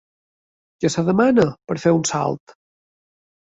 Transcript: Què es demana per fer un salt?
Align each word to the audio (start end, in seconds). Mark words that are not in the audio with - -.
Què 0.85 0.89
es 0.89 0.97
demana 1.09 1.45
per 1.73 1.77
fer 1.85 1.93
un 1.99 2.09
salt? 2.13 2.57